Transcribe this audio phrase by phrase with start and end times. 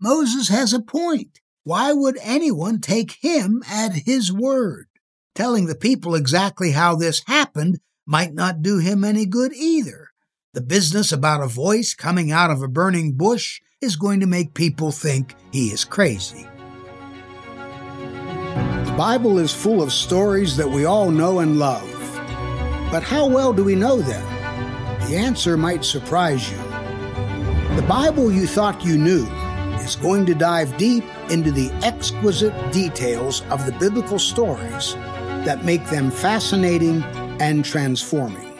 [0.00, 1.40] Moses has a point.
[1.64, 4.86] Why would anyone take him at his word?
[5.34, 10.10] Telling the people exactly how this happened might not do him any good either.
[10.52, 14.54] The business about a voice coming out of a burning bush is going to make
[14.54, 16.46] people think he is crazy.
[18.84, 21.90] The Bible is full of stories that we all know and love.
[22.90, 24.24] But how well do we know them?
[25.08, 26.58] The answer might surprise you.
[27.76, 29.26] The Bible you thought you knew
[29.86, 34.94] is going to dive deep into the exquisite details of the biblical stories
[35.44, 37.04] that make them fascinating
[37.40, 38.52] and transforming.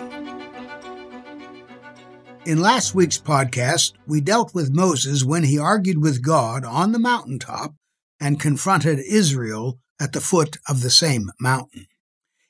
[2.44, 7.00] In last week's podcast, we dealt with Moses when he argued with God on the
[7.00, 7.74] mountaintop
[8.20, 11.86] and confronted Israel at the foot of the same mountain.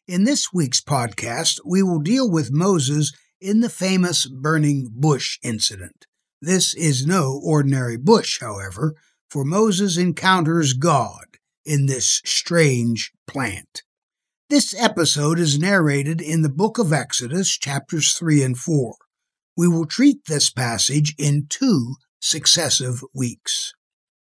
[0.06, 6.05] In this week's podcast, we will deal with Moses in the famous burning bush incident.
[6.40, 8.95] This is no ordinary bush, however,
[9.30, 11.24] for Moses encounters God
[11.64, 13.82] in this strange plant.
[14.51, 18.95] This episode is narrated in the book of Exodus, chapters 3 and 4.
[19.57, 23.73] We will treat this passage in two successive weeks.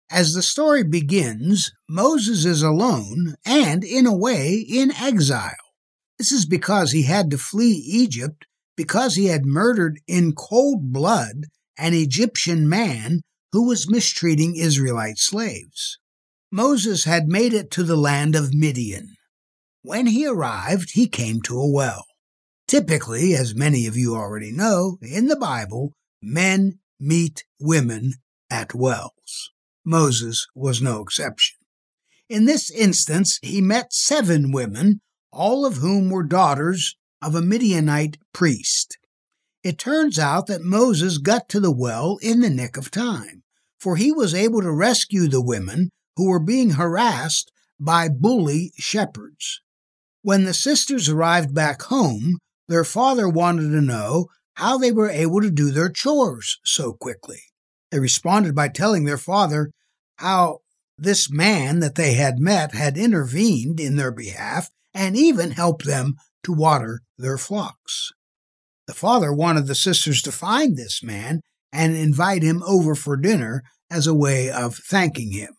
[0.09, 5.53] As the story begins, Moses is alone and, in a way, in exile.
[6.17, 11.45] This is because he had to flee Egypt because he had murdered in cold blood
[11.81, 15.97] an Egyptian man who was mistreating Israelite slaves.
[16.51, 19.15] Moses had made it to the land of Midian.
[19.81, 22.05] When he arrived, he came to a well.
[22.67, 28.13] Typically, as many of you already know, in the Bible, men meet women
[28.51, 29.49] at wells.
[29.83, 31.57] Moses was no exception.
[32.29, 35.01] In this instance, he met seven women,
[35.31, 38.99] all of whom were daughters of a Midianite priest.
[39.63, 43.43] It turns out that Moses got to the well in the nick of time,
[43.79, 49.61] for he was able to rescue the women who were being harassed by bully shepherds.
[50.23, 55.41] When the sisters arrived back home, their father wanted to know how they were able
[55.41, 57.41] to do their chores so quickly.
[57.91, 59.71] They responded by telling their father
[60.17, 60.59] how
[60.97, 66.15] this man that they had met had intervened in their behalf and even helped them
[66.43, 68.11] to water their flocks.
[68.91, 71.39] The father wanted the sisters to find this man
[71.71, 75.53] and invite him over for dinner as a way of thanking him.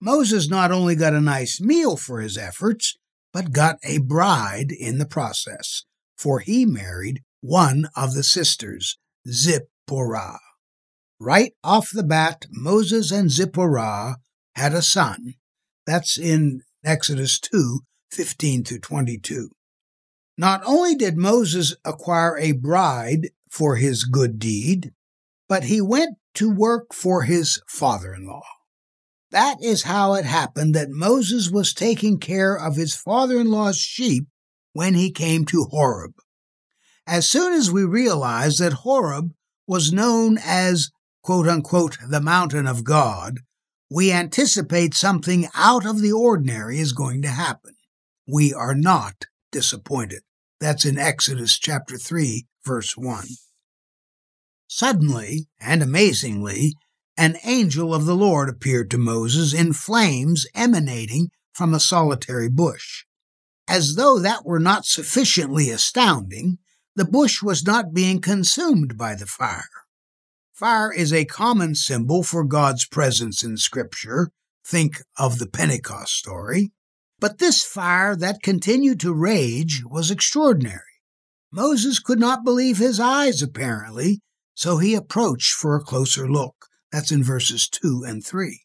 [0.00, 2.96] Moses not only got a nice meal for his efforts,
[3.30, 5.84] but got a bride in the process,
[6.16, 8.96] for he married one of the sisters,
[9.28, 10.38] Zipporah.
[11.20, 14.16] Right off the bat, Moses and Zipporah
[14.56, 15.34] had a son.
[15.86, 17.80] That's in Exodus 2
[18.12, 19.50] 15 through 22.
[20.38, 24.92] Not only did Moses acquire a bride for his good deed,
[25.48, 28.42] but he went to work for his father in law.
[29.30, 33.78] That is how it happened that Moses was taking care of his father in law's
[33.78, 34.26] sheep
[34.72, 36.14] when he came to Horeb.
[37.06, 39.32] As soon as we realize that Horeb
[39.66, 40.90] was known as,
[41.22, 43.40] quote unquote, the mountain of God,
[43.90, 47.74] we anticipate something out of the ordinary is going to happen.
[48.26, 50.22] We are not disappointed.
[50.58, 53.26] That's in Exodus chapter 3, verse 1.
[54.66, 56.74] Suddenly and amazingly,
[57.16, 63.04] an angel of the Lord appeared to Moses in flames emanating from a solitary bush.
[63.68, 66.58] As though that were not sufficiently astounding,
[66.96, 69.68] the bush was not being consumed by the fire.
[70.52, 74.30] Fire is a common symbol for God's presence in Scripture.
[74.64, 76.70] Think of the Pentecost story.
[77.22, 80.98] But this fire that continued to rage was extraordinary.
[81.52, 84.20] Moses could not believe his eyes, apparently,
[84.56, 86.66] so he approached for a closer look.
[86.90, 88.64] That's in verses 2 and 3.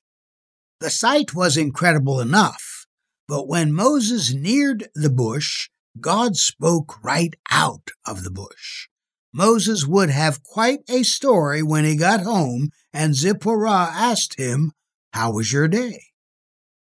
[0.80, 2.88] The sight was incredible enough,
[3.28, 5.70] but when Moses neared the bush,
[6.02, 8.88] God spoke right out of the bush.
[9.32, 14.72] Moses would have quite a story when he got home and Zipporah asked him,
[15.14, 16.07] How was your day?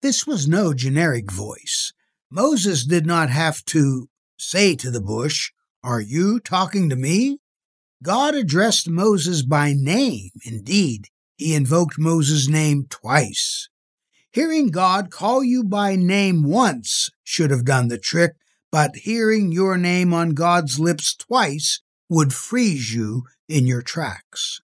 [0.01, 1.91] This was no generic voice.
[2.31, 4.07] Moses did not have to
[4.37, 5.51] say to the bush,
[5.83, 7.39] Are you talking to me?
[8.01, 10.29] God addressed Moses by name.
[10.45, 13.67] Indeed, he invoked Moses' name twice.
[14.31, 18.33] Hearing God call you by name once should have done the trick,
[18.71, 24.61] but hearing your name on God's lips twice would freeze you in your tracks.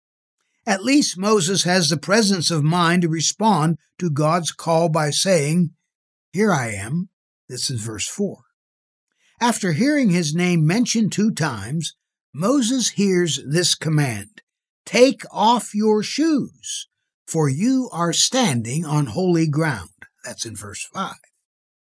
[0.67, 5.71] At least Moses has the presence of mind to respond to God's call by saying,
[6.33, 7.09] Here I am.
[7.47, 8.37] This is verse 4.
[9.39, 11.95] After hearing his name mentioned two times,
[12.33, 14.41] Moses hears this command
[14.85, 16.87] Take off your shoes,
[17.27, 19.89] for you are standing on holy ground.
[20.23, 21.13] That's in verse 5.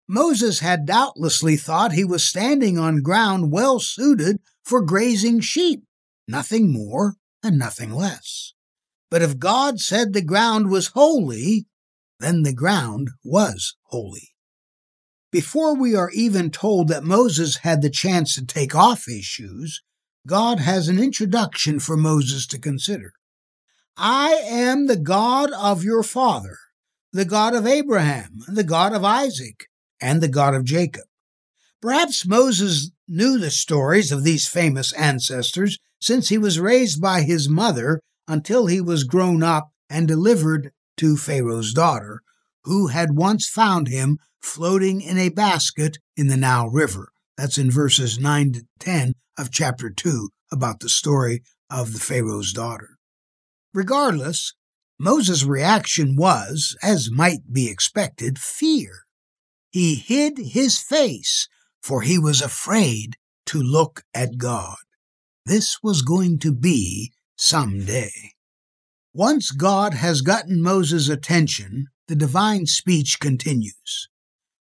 [0.08, 5.84] Moses had doubtlessly thought he was standing on ground well suited for grazing sheep,
[6.28, 8.55] nothing more and nothing less.
[9.10, 11.68] But if God said the ground was holy,
[12.20, 14.30] then the ground was holy.
[15.32, 19.82] Before we are even told that Moses had the chance to take off his shoes,
[20.28, 23.12] God has an introduction for Moses to consider.
[23.98, 26.58] I am the God of your father,
[27.14, 29.68] the God of Abraham, the God of Isaac,
[30.02, 31.04] and the God of Jacob.
[31.82, 37.48] Perhaps Moses knew the stories of these famous ancestors since he was raised by his
[37.48, 42.22] mother until he was grown up and delivered to Pharaoh's daughter,
[42.64, 47.10] who had once found him floating in a basket in the Nile River.
[47.38, 52.54] That's in verses 9 to 10 of chapter 2 about the story of the Pharaoh's
[52.54, 52.98] daughter.
[53.74, 54.54] Regardless,
[54.98, 59.02] Moses' reaction was, as might be expected, fear.
[59.70, 61.50] He hid his face,
[61.84, 63.18] for he was afraid
[63.48, 64.78] to look at God.
[65.46, 68.34] This was going to be some day.
[69.14, 74.10] Once God has gotten Moses' attention, the divine speech continues.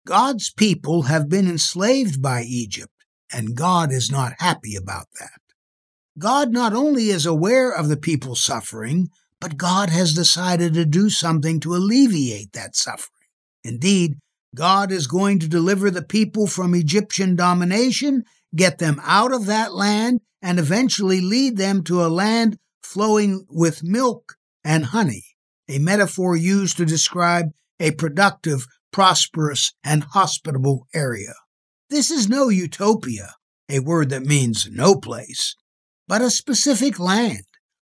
[0.06, 2.92] God's people have been enslaved by Egypt,
[3.32, 5.40] and God is not happy about that.
[6.18, 9.08] God not only is aware of the people's suffering,
[9.40, 13.28] but God has decided to do something to alleviate that suffering.
[13.64, 14.18] Indeed,
[14.54, 18.24] God is going to deliver the people from Egyptian domination,
[18.54, 23.84] get them out of that land, and eventually lead them to a land flowing with
[23.84, 24.34] milk
[24.64, 25.24] and honey,
[25.68, 27.46] a metaphor used to describe
[27.78, 31.34] a productive, prosperous, and hospitable area.
[31.88, 33.34] This is no utopia,
[33.68, 35.54] a word that means no place,
[36.06, 37.44] but a specific land,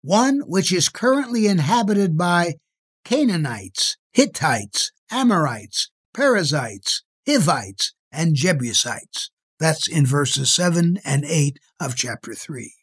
[0.01, 2.53] one which is currently inhabited by
[3.03, 9.31] Canaanites, Hittites, Amorites, Perizzites, Hivites, and Jebusites.
[9.59, 12.73] That's in verses 7 and 8 of chapter 3.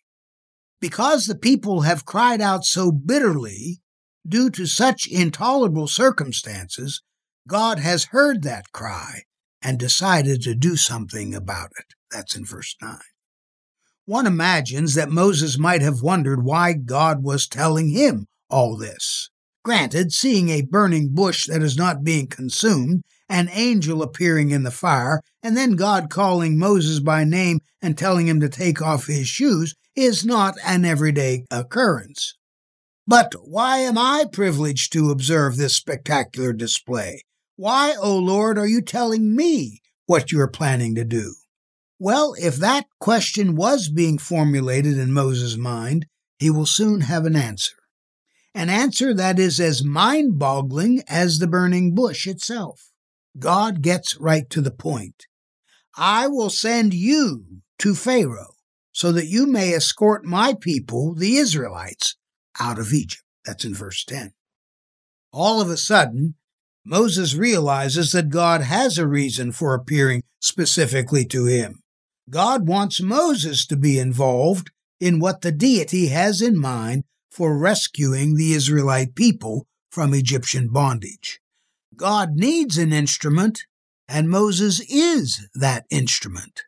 [0.80, 3.80] Because the people have cried out so bitterly
[4.26, 7.02] due to such intolerable circumstances,
[7.48, 9.22] God has heard that cry
[9.62, 11.94] and decided to do something about it.
[12.10, 12.98] That's in verse 9.
[14.06, 19.30] One imagines that Moses might have wondered why God was telling him all this.
[19.62, 24.70] Granted, seeing a burning bush that is not being consumed, an angel appearing in the
[24.70, 29.28] fire, and then God calling Moses by name and telling him to take off his
[29.28, 32.34] shoes is not an everyday occurrence.
[33.06, 37.22] But why am I privileged to observe this spectacular display?
[37.56, 41.34] Why, O Lord, are you telling me what you are planning to do?
[41.98, 46.06] Well, if that question was being formulated in Moses' mind,
[46.38, 47.76] he will soon have an answer.
[48.54, 52.89] An answer that is as mind boggling as the burning bush itself.
[53.38, 55.26] God gets right to the point.
[55.96, 57.44] I will send you
[57.78, 58.54] to Pharaoh
[58.92, 62.16] so that you may escort my people, the Israelites,
[62.58, 63.22] out of Egypt.
[63.44, 64.32] That's in verse 10.
[65.32, 66.34] All of a sudden,
[66.84, 71.82] Moses realizes that God has a reason for appearing specifically to him.
[72.28, 78.34] God wants Moses to be involved in what the deity has in mind for rescuing
[78.34, 81.40] the Israelite people from Egyptian bondage.
[82.00, 83.66] God needs an instrument,
[84.08, 86.62] and Moses is that instrument.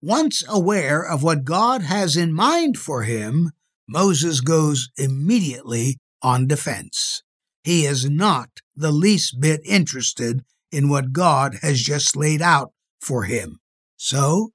[0.00, 3.50] Once aware of what God has in mind for him,
[3.86, 7.22] Moses goes immediately on defense.
[7.62, 13.24] He is not the least bit interested in what God has just laid out for
[13.24, 13.60] him.
[13.98, 14.52] So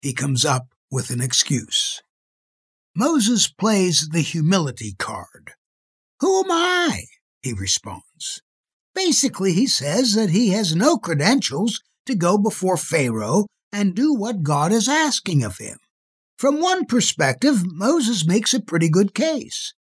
[0.00, 2.00] he comes up with an excuse.
[2.94, 5.54] Moses plays the humility card.
[6.20, 7.06] Who am I?
[7.42, 8.40] he responds.
[8.98, 14.42] Basically, he says that he has no credentials to go before Pharaoh and do what
[14.42, 15.78] God is asking of him.
[16.36, 19.72] From one perspective, Moses makes a pretty good case.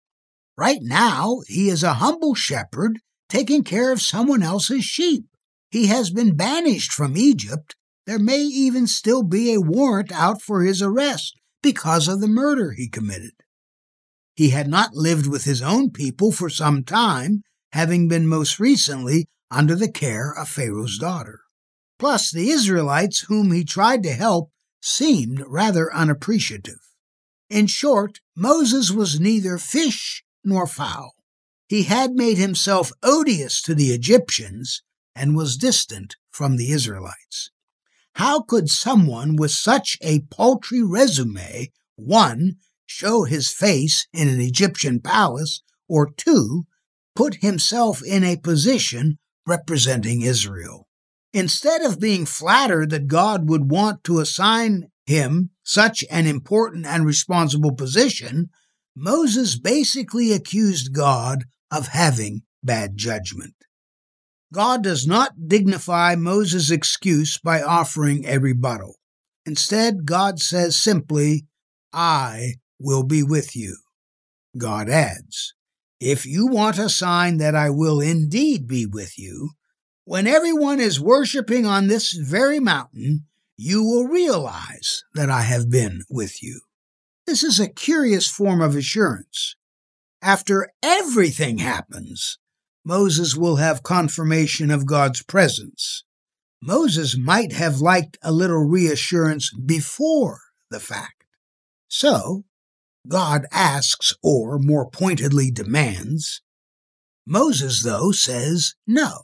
[0.55, 5.25] Right now, he is a humble shepherd taking care of someone else's sheep.
[5.71, 10.61] He has been banished from Egypt there may even still be a warrant out for
[10.61, 13.33] his arrest because of the murder he committed.
[14.35, 17.41] He had not lived with his own people for some time,
[17.77, 21.41] having been most recently under the care of Pharaoh's daughter.
[21.99, 24.49] Plus, the Israelites whom he tried to help
[24.81, 26.79] seemed rather unappreciative.
[27.51, 31.13] In short, Moses was neither fish nor fowl.
[31.67, 34.81] He had made himself odious to the Egyptians
[35.15, 37.51] and was distant from the Israelites.
[38.13, 42.55] How could someone with such a paltry resume, one,
[42.87, 46.65] show his face in an Egyptian palace, or two,
[47.17, 50.87] put himself in a position representing Israel.
[51.33, 57.07] Instead of being flattered that God would want to assign him such an important and
[57.07, 58.51] responsible position,
[58.95, 63.55] Moses basically accused God of having bad judgment.
[64.53, 68.93] God does not dignify Moses' excuse by offering a rebuttal.
[69.43, 71.47] Instead, God says simply,
[71.91, 73.77] I will be with you.
[74.55, 75.55] God adds,
[75.99, 79.51] If you want a sign that I will indeed be with you,
[80.03, 83.25] when everyone is worshiping on this very mountain,
[83.55, 86.61] you will realize that I have been with you.
[87.25, 89.55] This is a curious form of assurance.
[90.21, 92.37] After everything happens,
[92.85, 96.03] Moses will have confirmation of God's presence.
[96.61, 100.39] Moses might have liked a little reassurance before
[100.69, 101.25] the fact.
[101.87, 102.45] So,
[103.07, 106.41] God asks, or more pointedly demands.
[107.25, 109.23] Moses, though, says no,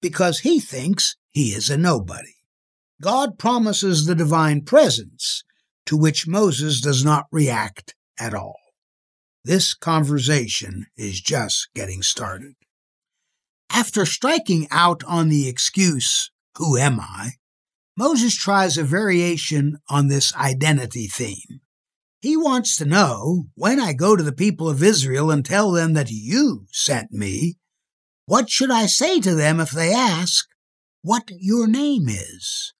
[0.00, 2.34] because he thinks he is a nobody.
[3.00, 5.44] God promises the divine presence,
[5.86, 8.58] to which Moses does not react at all.
[9.44, 12.54] This conversation is just getting started.
[13.70, 17.32] After striking out on the excuse, Who am I?
[17.96, 21.60] Moses tries a variation on this identity theme.
[22.20, 25.94] He wants to know when I go to the people of Israel and tell them
[25.94, 27.56] that you sent me,
[28.26, 30.46] what should I say to them if they ask
[31.02, 32.74] what your name is?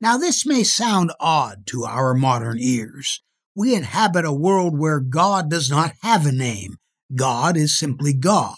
[0.00, 3.22] Now, this may sound odd to our modern ears.
[3.56, 6.76] We inhabit a world where God does not have a name.
[7.16, 8.54] God is simply God.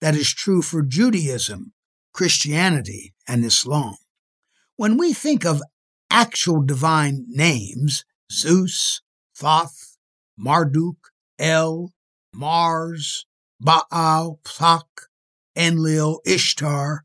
[0.00, 1.72] That is true for Judaism,
[2.12, 3.94] Christianity, and Islam.
[4.76, 5.62] When we think of
[6.10, 9.00] actual divine names, Zeus,
[9.38, 9.98] Thoth,
[10.36, 10.96] Marduk,
[11.38, 11.92] El,
[12.34, 13.24] Mars,
[13.60, 14.82] Baal, Ptah,
[15.56, 17.04] Enlil, Ishtar,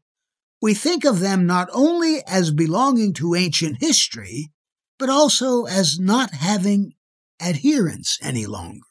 [0.60, 4.52] we think of them not only as belonging to ancient history,
[4.98, 6.94] but also as not having
[7.40, 8.88] adherents any longer.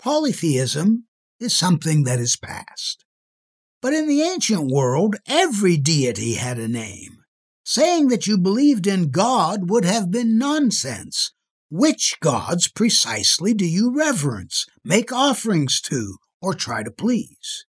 [0.00, 1.06] Polytheism
[1.38, 3.04] is something that is past.
[3.80, 7.18] But in the ancient world, every deity had a name.
[7.64, 11.32] Saying that you believed in God would have been nonsense.
[11.74, 17.64] Which gods precisely do you reverence, make offerings to, or try to please?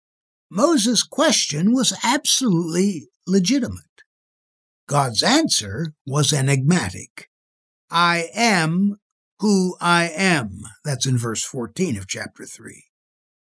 [0.50, 3.84] Moses' question was absolutely legitimate.
[4.88, 7.28] God's answer was enigmatic.
[7.92, 8.96] I am
[9.40, 10.62] who I am.
[10.86, 12.86] That's in verse 14 of chapter 3.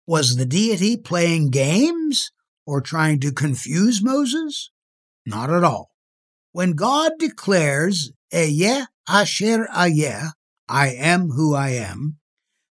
[0.07, 2.31] Was the deity playing games?
[2.65, 4.71] or trying to confuse Moses?
[5.25, 5.89] Not at all.
[6.51, 10.31] When God declares, Ehyeh Asher Ehyeh,
[10.69, 12.17] I am who I am,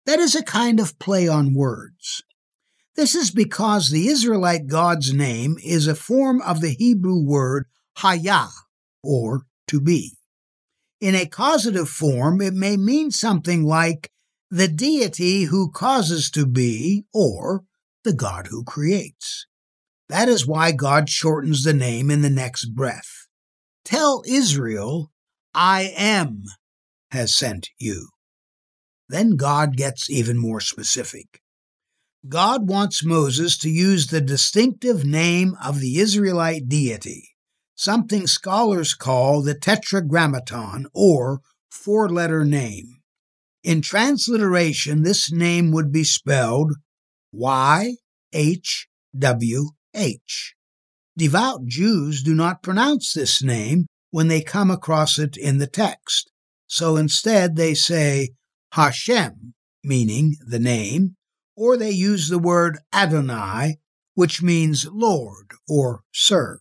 [0.07, 2.23] that is a kind of play on words.
[2.97, 7.67] This is because the Israelite God's name is a form of the Hebrew word
[7.99, 8.51] hayah,
[9.03, 10.17] or to be.
[11.01, 14.11] In a causative form, it may mean something like
[14.51, 17.65] the deity who causes to be, or
[18.03, 19.47] the God who creates.
[20.09, 23.27] That is why God shortens the name in the next breath.
[23.85, 25.13] Tell Israel,
[25.61, 26.45] I am
[27.11, 28.11] has sent you.
[29.09, 31.41] Then God gets even more specific.
[32.29, 37.31] God wants Moses to use the distinctive name of the Israelite deity,
[37.75, 41.41] something scholars call the tetragrammaton or
[41.73, 42.99] four letter name.
[43.65, 46.75] In transliteration, this name would be spelled
[47.33, 47.97] Y
[48.33, 48.87] H
[49.19, 50.55] W H.
[51.17, 56.31] Devout Jews do not pronounce this name when they come across it in the text,
[56.67, 58.31] so instead they say
[58.73, 61.17] Hashem, meaning the name,
[61.57, 63.79] or they use the word Adonai,
[64.15, 66.61] which means Lord or Sir.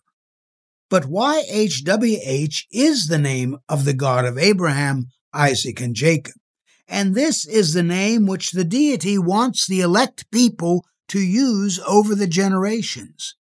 [0.89, 6.35] But YHWH is the name of the God of Abraham, Isaac, and Jacob,
[6.87, 12.15] and this is the name which the deity wants the elect people to use over
[12.15, 13.35] the generations.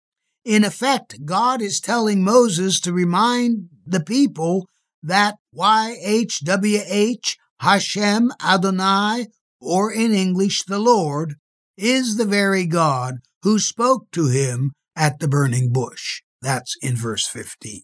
[0.45, 4.67] In effect, God is telling Moses to remind the people
[5.01, 9.27] that YHWH, Hashem Adonai,
[9.61, 11.35] or in English, the Lord,
[11.77, 16.21] is the very God who spoke to him at the burning bush.
[16.41, 17.83] That's in verse 15.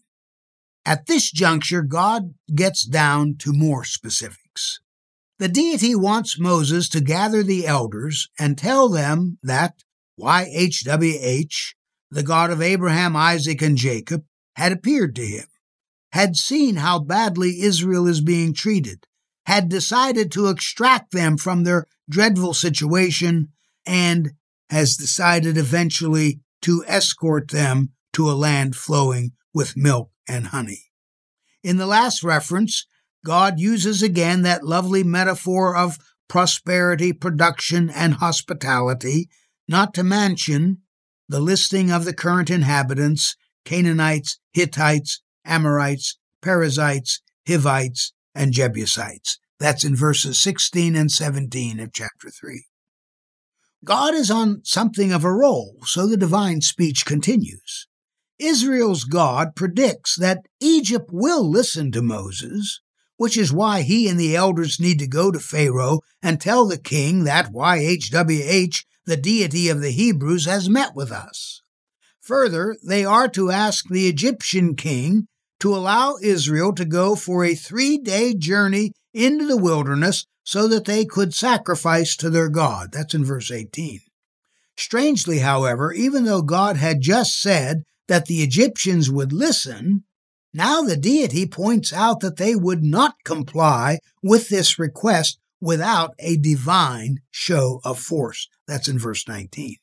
[0.84, 4.80] At this juncture, God gets down to more specifics.
[5.38, 9.74] The deity wants Moses to gather the elders and tell them that
[10.18, 11.74] YHWH,
[12.10, 14.24] the God of Abraham, Isaac, and Jacob,
[14.56, 15.46] had appeared to him,
[16.12, 19.06] had seen how badly Israel is being treated,
[19.46, 23.48] had decided to extract them from their dreadful situation,
[23.86, 24.32] and
[24.68, 30.90] has decided eventually to escort them to a land flowing with milk and honey.
[31.62, 32.86] In the last reference,
[33.24, 35.98] God uses again that lovely metaphor of
[36.28, 39.28] prosperity, production, and hospitality,
[39.68, 40.78] not to mention
[41.30, 49.38] the listing of the current inhabitants Canaanites, Hittites, Amorites, Perizzites, Hivites, and Jebusites.
[49.60, 52.64] That's in verses 16 and 17 of chapter 3.
[53.84, 57.86] God is on something of a roll, so the divine speech continues.
[58.38, 62.80] Israel's God predicts that Egypt will listen to Moses,
[63.18, 66.78] which is why he and the elders need to go to Pharaoh and tell the
[66.78, 71.62] king that YHWH, the deity of the Hebrews, has met with us.
[72.20, 75.26] Further, they are to ask the Egyptian king
[75.58, 80.84] to allow Israel to go for a three day journey into the wilderness so that
[80.84, 82.92] they could sacrifice to their God.
[82.92, 83.98] That's in verse 18.
[84.76, 90.04] Strangely, however, even though God had just said that the Egyptians would listen,
[90.54, 96.36] now the deity points out that they would not comply with this request without a
[96.36, 98.48] divine show of force.
[98.70, 99.78] That's in verse 19.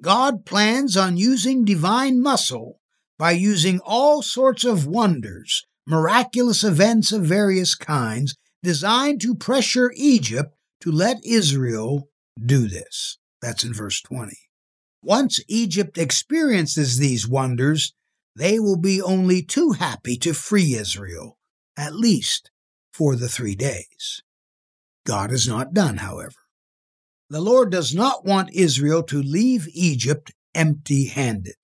[0.00, 2.80] God plans on using divine muscle
[3.20, 8.34] by using all sorts of wonders, miraculous events of various kinds,
[8.64, 12.08] designed to pressure Egypt to let Israel
[12.44, 13.18] do this.
[13.40, 14.36] That's in verse 20.
[15.00, 17.94] Once Egypt experiences these wonders,
[18.34, 21.38] they will be only too happy to free Israel,
[21.76, 22.50] at least
[22.92, 24.20] for the three days.
[25.06, 26.43] God is not done, however.
[27.30, 31.56] The Lord does not want Israel to leave Egypt empty handed.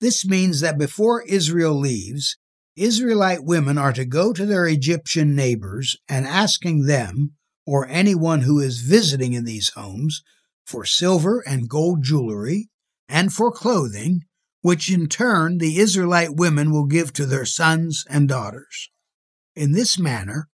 [0.00, 2.36] This means that before Israel leaves,
[2.76, 7.32] Israelite women are to go to their Egyptian neighbors and asking them,
[7.66, 10.22] or anyone who is visiting in these homes,
[10.66, 12.70] for silver and gold jewelry,
[13.08, 14.22] and for clothing,
[14.62, 18.90] which in turn the Israelite women will give to their sons and daughters.
[19.54, 20.48] In this manner,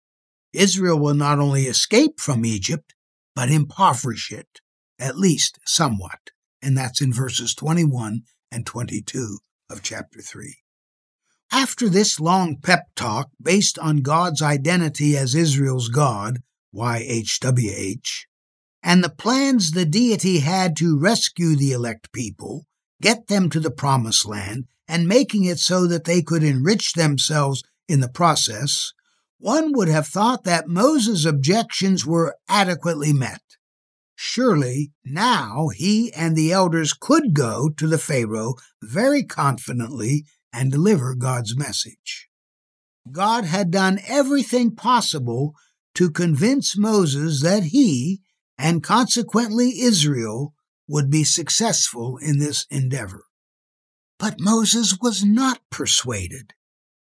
[0.54, 2.94] Israel will not only escape from Egypt,
[3.36, 4.60] but impoverish it,
[5.00, 6.32] at least somewhat.
[6.62, 10.58] And that's in verses 21 and 22 of chapter 3.
[11.52, 16.40] After this long pep talk based on God's identity as Israel's God,
[16.74, 18.26] YHWH,
[18.82, 22.66] and the plans the deity had to rescue the elect people,
[23.02, 27.64] get them to the promised land, and making it so that they could enrich themselves
[27.88, 28.92] in the process,
[29.44, 33.42] one would have thought that Moses' objections were adequately met.
[34.16, 41.16] Surely now he and the elders could go to the Pharaoh very confidently and deliver
[41.16, 42.30] God's message.
[43.12, 45.54] God had done everything possible
[45.96, 48.22] to convince Moses that he
[48.58, 50.54] and consequently Israel,
[50.88, 53.26] would be successful in this endeavor.
[54.20, 56.54] But Moses was not persuaded.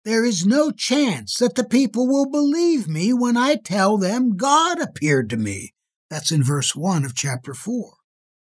[0.07, 4.81] There is no chance that the people will believe me when I tell them God
[4.81, 5.75] appeared to me.
[6.09, 7.93] That's in verse 1 of chapter 4.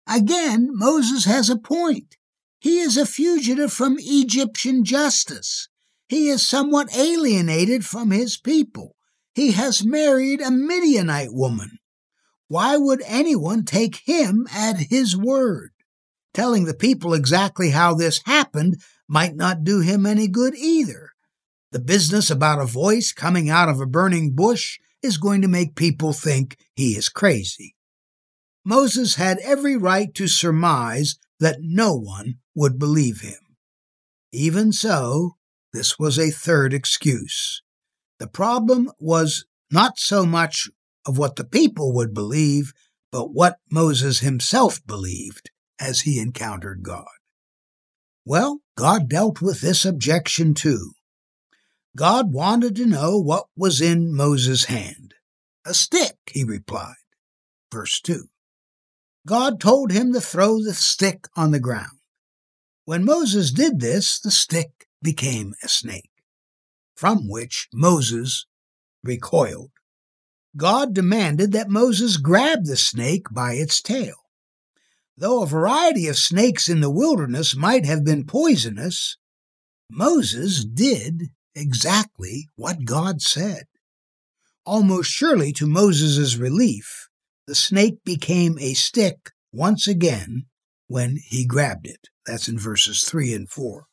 [0.08, 2.18] Again, Moses has a point.
[2.60, 5.70] He is a fugitive from Egyptian justice.
[6.08, 8.96] He is somewhat alienated from his people.
[9.34, 11.80] He has married a Midianite woman.
[12.48, 15.72] Why would anyone take him at his word?
[16.32, 21.09] Telling the people exactly how this happened might not do him any good either.
[21.72, 25.76] The business about a voice coming out of a burning bush is going to make
[25.76, 27.76] people think he is crazy.
[28.66, 33.40] Moses had every right to surmise that no one would believe him.
[34.32, 35.36] Even so,
[35.74, 37.62] this was a third excuse.
[38.20, 40.70] The problem was not so much
[41.06, 42.74] of what the people would believe,
[43.12, 47.06] but what Moses himself believed as he encountered God.
[48.26, 50.92] Well, God dealt with this objection too.
[52.00, 55.16] God wanted to know what was in Moses' hand.
[55.66, 56.96] A stick, he replied.
[57.74, 58.30] Verse 2.
[59.28, 62.00] God told him to throw the stick on the ground.
[62.86, 66.10] When Moses did this, the stick became a snake,
[66.96, 68.46] from which Moses
[69.04, 69.72] recoiled.
[70.56, 74.16] God demanded that Moses grab the snake by its tail.
[75.18, 79.18] Though a variety of snakes in the wilderness might have been poisonous,
[79.90, 83.64] Moses did exactly what God said.
[84.66, 87.10] Almost surely to Moses' relief,
[87.48, 90.46] the snake became a stick once again
[90.88, 92.08] when he grabbed it.
[92.26, 93.86] That's in verses 3 and 4.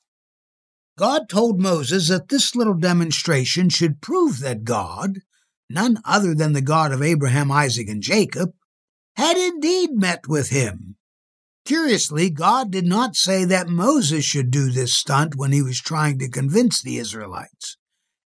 [0.99, 5.21] God told Moses that this little demonstration should prove that God,
[5.69, 8.53] none other than the God of Abraham, Isaac, and Jacob,
[9.17, 10.96] had indeed met with him,
[11.67, 16.17] Curiously, God did not say that Moses should do this stunt when he was trying
[16.21, 17.77] to convince the Israelites.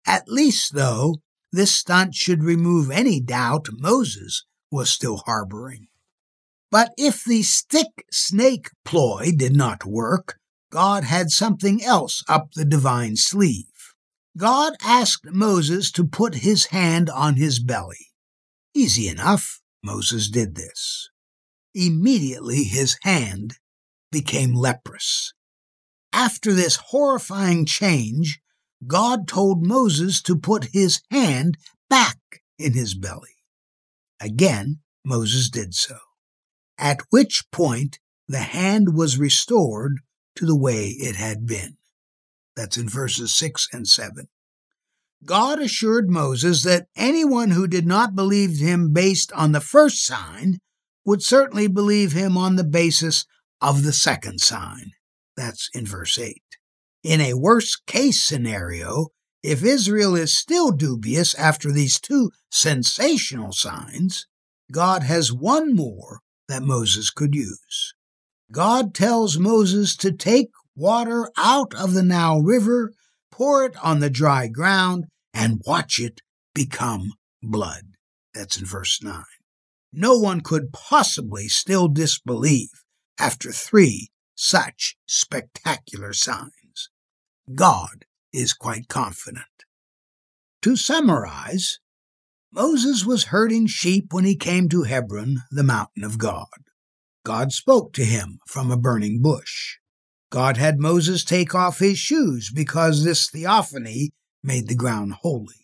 [0.06, 5.88] At least, though, this stunt should remove any doubt Moses was still harboring.
[6.70, 10.38] But if the stick snake ploy did not work,
[10.70, 13.94] God had something else up the divine sleeve.
[14.38, 18.08] God asked Moses to put his hand on his belly.
[18.76, 21.10] Easy enough, Moses did this.
[21.74, 23.56] Immediately his hand
[24.12, 25.34] became leprous.
[26.12, 28.40] After this horrifying change,
[28.88, 31.58] God told Moses to put his hand
[31.90, 32.18] back
[32.58, 33.36] in his belly.
[34.20, 35.98] Again, Moses did so,
[36.78, 39.98] at which point the hand was restored
[40.36, 41.78] to the way it had been.
[42.56, 44.28] That's in verses 6 and 7.
[45.26, 50.60] God assured Moses that anyone who did not believe him based on the first sign
[51.10, 53.26] would certainly believe him on the basis
[53.60, 54.92] of the second sign.
[55.36, 56.40] That's in verse 8.
[57.04, 59.08] In a worst case scenario,
[59.42, 64.28] if Israel is still dubious after these two sensational signs,
[64.72, 67.96] God has one more that Moses could use.
[68.52, 72.92] God tells Moses to take water out of the Nile River,
[73.32, 76.22] pour it on the dry ground, and watch it
[76.54, 77.86] become blood.
[78.36, 79.24] That's in verse 9.
[79.92, 82.84] No one could possibly still disbelieve
[83.20, 86.90] after three such spectacular signs.
[87.54, 89.46] God is quite confident.
[90.62, 91.80] To summarize,
[92.52, 96.48] Moses was herding sheep when he came to Hebron, the mountain of God.
[97.26, 99.78] God spoke to him from a burning bush.
[100.32, 104.12] God had Moses take off his shoes because this theophany
[104.44, 105.59] made the ground holy.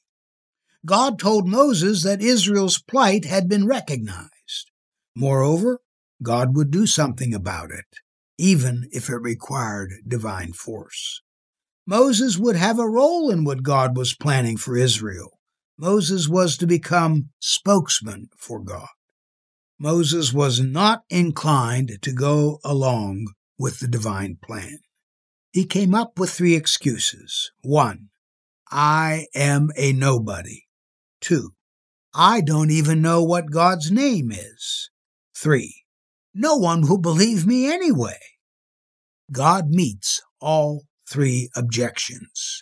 [0.86, 4.72] God told Moses that Israel's plight had been recognized.
[5.16, 5.80] Moreover,
[6.22, 7.86] God would do something about it,
[8.38, 11.22] even if it required divine force.
[11.88, 15.40] Moses would have a role in what God was planning for Israel.
[15.78, 18.88] Moses was to become spokesman for God.
[19.80, 24.80] Moses was not inclined to go along with the divine plan.
[25.52, 27.52] He came up with three excuses.
[27.62, 28.10] One,
[28.72, 30.65] I am a nobody.
[31.26, 31.56] Two,
[32.14, 34.92] I don't even know what God's name is.
[35.36, 35.86] Three,
[36.36, 38.20] no one will believe me anyway.
[39.32, 42.62] God meets all three objections.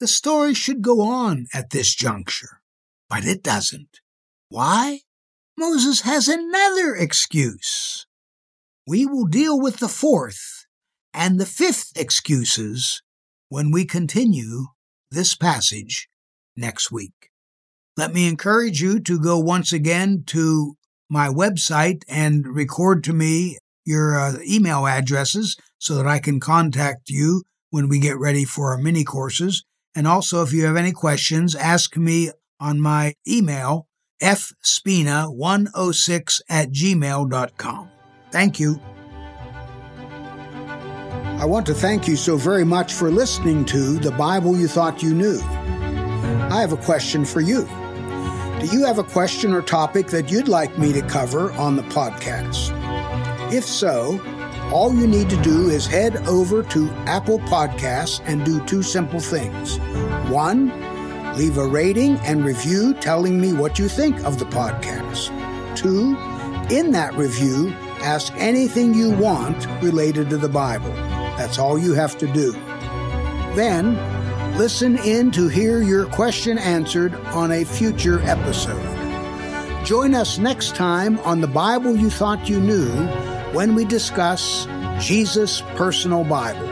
[0.00, 2.60] The story should go on at this juncture,
[3.08, 4.00] but it doesn't.
[4.48, 5.02] Why?
[5.56, 8.04] Moses has another excuse.
[8.84, 10.66] We will deal with the fourth
[11.14, 13.00] and the fifth excuses
[13.48, 14.64] when we continue
[15.12, 16.08] this passage
[16.56, 17.29] next week.
[18.00, 20.74] Let me encourage you to go once again to
[21.10, 27.10] my website and record to me your uh, email addresses so that I can contact
[27.10, 29.66] you when we get ready for our mini courses.
[29.94, 33.86] And also, if you have any questions, ask me on my email,
[34.22, 37.90] fspina106 at gmail.com.
[38.30, 38.80] Thank you.
[41.38, 45.02] I want to thank you so very much for listening to The Bible You Thought
[45.02, 45.38] You Knew.
[46.50, 47.68] I have a question for you.
[48.60, 51.82] Do you have a question or topic that you'd like me to cover on the
[51.84, 52.70] podcast?
[53.50, 54.20] If so,
[54.70, 59.18] all you need to do is head over to Apple Podcasts and do two simple
[59.18, 59.78] things.
[60.28, 60.68] One,
[61.38, 65.34] leave a rating and review telling me what you think of the podcast.
[65.74, 66.14] Two,
[66.68, 67.70] in that review,
[68.02, 70.92] ask anything you want related to the Bible.
[71.38, 72.52] That's all you have to do.
[73.54, 73.96] Then,
[74.60, 79.86] listen in to hear your question answered on a future episode.
[79.86, 82.90] Join us next time on The Bible You Thought You Knew
[83.54, 84.66] when we discuss
[84.98, 86.66] Jesus' personal Bible.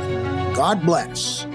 [0.54, 1.46] God bless.